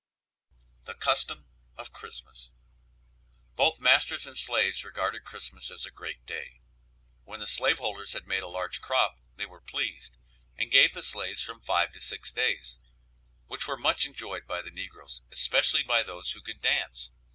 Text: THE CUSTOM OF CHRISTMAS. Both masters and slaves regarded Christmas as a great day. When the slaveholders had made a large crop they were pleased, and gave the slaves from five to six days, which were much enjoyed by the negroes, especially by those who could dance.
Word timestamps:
THE 0.85 0.95
CUSTOM 0.95 1.45
OF 1.77 1.93
CHRISTMAS. 1.93 2.49
Both 3.55 3.79
masters 3.79 4.25
and 4.25 4.35
slaves 4.35 4.83
regarded 4.83 5.25
Christmas 5.25 5.69
as 5.69 5.85
a 5.85 5.91
great 5.91 6.25
day. 6.25 6.59
When 7.23 7.39
the 7.39 7.45
slaveholders 7.45 8.13
had 8.13 8.25
made 8.25 8.41
a 8.41 8.47
large 8.47 8.81
crop 8.81 9.19
they 9.35 9.45
were 9.45 9.61
pleased, 9.61 10.17
and 10.57 10.71
gave 10.71 10.95
the 10.95 11.03
slaves 11.03 11.43
from 11.43 11.61
five 11.61 11.93
to 11.93 12.01
six 12.01 12.31
days, 12.31 12.79
which 13.45 13.67
were 13.67 13.77
much 13.77 14.07
enjoyed 14.07 14.47
by 14.47 14.63
the 14.63 14.71
negroes, 14.71 15.21
especially 15.31 15.83
by 15.83 16.01
those 16.01 16.31
who 16.31 16.41
could 16.41 16.61
dance. 16.63 17.11